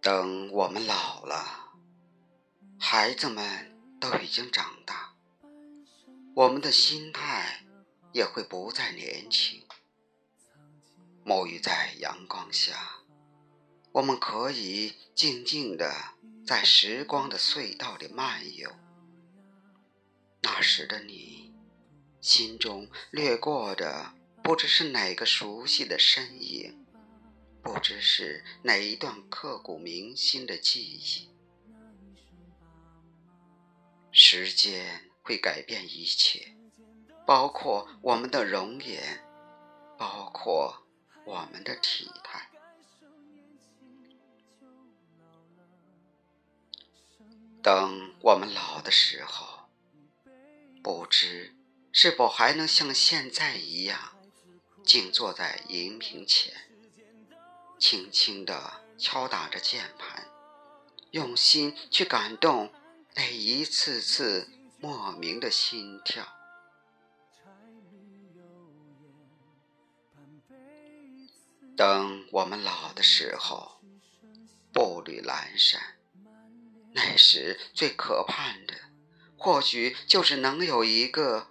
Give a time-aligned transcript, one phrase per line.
[0.00, 1.78] 等我们老了，
[2.78, 5.14] 孩子们都已经长大，
[6.34, 7.64] 我们的心态
[8.12, 9.66] 也会不再年轻。
[11.24, 12.98] 沐浴在阳光下，
[13.92, 15.90] 我们可以静静的
[16.46, 18.70] 在时光的隧道里漫游。
[20.42, 21.54] 那时的你，
[22.20, 24.12] 心中掠过的
[24.44, 26.84] 不知是哪个熟悉的身影。
[27.62, 31.30] 不知是哪一段刻骨铭心的记忆。
[34.12, 36.54] 时间会改变一切，
[37.26, 39.26] 包括我们的容颜，
[39.96, 40.86] 包括
[41.24, 42.50] 我们的体态。
[47.62, 49.70] 等我们老的时候，
[50.82, 51.56] 不知
[51.90, 54.13] 是否还能像现在一样，
[54.84, 56.52] 静坐在荧屏前。
[57.78, 60.26] 轻轻地敲打着键盘，
[61.10, 62.72] 用心去感动
[63.14, 66.26] 那一次次莫名的心跳。
[71.76, 73.80] 等我们老的时候，
[74.72, 75.98] 步履阑珊，
[76.92, 78.74] 那时最可盼的，
[79.36, 81.48] 或许就是能有一个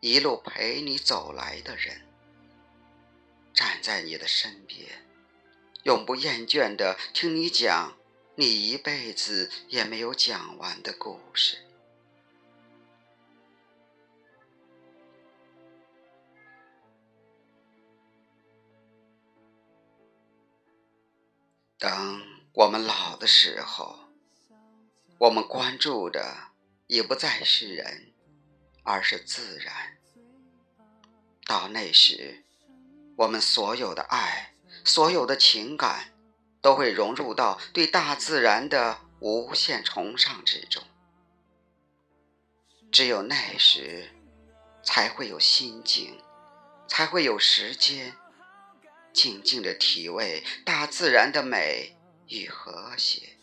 [0.00, 2.06] 一路陪你走来的人，
[3.52, 5.04] 站在你的身边。
[5.84, 7.96] 永不厌倦的听你讲
[8.36, 11.58] 你一辈子也没有讲完的故事。
[21.78, 22.22] 等
[22.52, 23.98] 我们老的时候，
[25.18, 26.52] 我们关注的
[26.86, 28.12] 已不再是人，
[28.84, 29.98] 而是自然。
[31.44, 32.44] 到那时，
[33.16, 34.48] 我们所有的爱。
[34.84, 36.12] 所有的情感
[36.60, 40.82] 都会融入到对大自然的无限崇尚之中。
[42.90, 44.10] 只有那时，
[44.82, 46.20] 才会有心境，
[46.88, 48.16] 才会有时间，
[49.12, 51.96] 静静的体味大自然的美
[52.26, 53.36] 与和谐。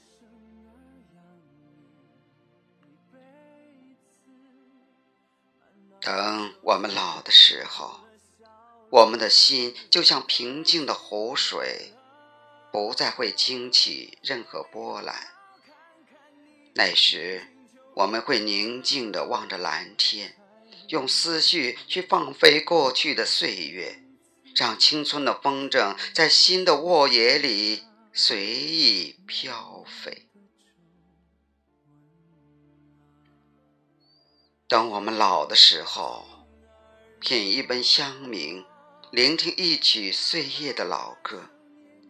[6.01, 8.08] 等我们老的时候。
[8.91, 11.93] 我们的心就像平静的湖水，
[12.71, 15.27] 不再会惊起任何波澜。
[16.73, 17.47] 那时，
[17.95, 20.35] 我们会宁静地望着蓝天，
[20.87, 24.01] 用思绪去放飞过去的岁月，
[24.55, 30.29] 让青春的风筝在新的沃野里随意飘飞。
[34.67, 36.25] 等我们老的时候，
[37.19, 38.65] 品一杯香茗。
[39.11, 41.49] 聆听一曲岁月的老歌，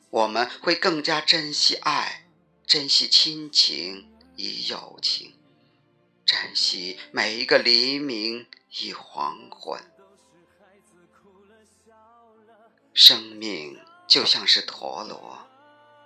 [0.10, 2.26] 我们会更加珍惜爱，
[2.68, 5.40] 珍惜亲情与友情，
[6.26, 8.46] 珍惜每一个黎明
[8.82, 9.82] 与黄昏。
[12.94, 15.48] 生命就像是陀螺，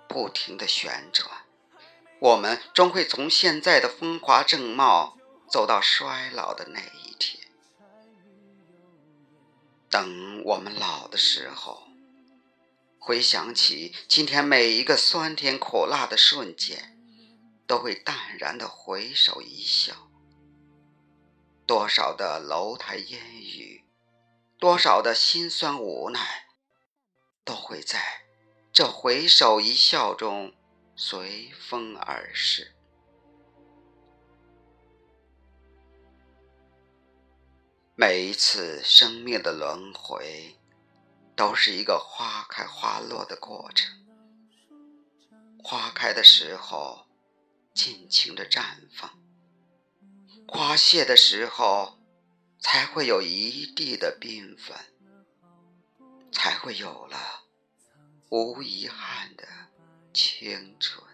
[0.08, 1.28] 不停的旋转，
[2.20, 5.18] 我们终会从现在的风华正茂
[5.50, 7.43] 走到衰老的那一天。
[9.94, 11.86] 等我们老的时候，
[12.98, 16.98] 回想起今天每一个酸甜苦辣的瞬间，
[17.64, 19.94] 都会淡然的回首一笑。
[21.64, 23.84] 多少的楼台烟雨，
[24.58, 26.46] 多少的辛酸无奈，
[27.44, 28.24] 都会在
[28.72, 30.52] 这回首一笑中
[30.96, 32.73] 随风而逝。
[37.96, 40.58] 每一次生命的轮回，
[41.36, 44.04] 都是一个花开花落的过程。
[45.62, 47.06] 花开的时候，
[47.72, 49.10] 尽情的绽放；
[50.48, 52.00] 花谢的时候，
[52.58, 54.76] 才会有一地的缤纷，
[56.32, 57.44] 才会有了
[58.28, 59.46] 无遗憾的
[60.12, 61.13] 青春。